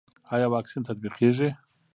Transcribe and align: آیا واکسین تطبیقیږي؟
آیا 0.33 0.47
واکسین 0.53 0.83
تطبیقیږي؟ 0.87 1.49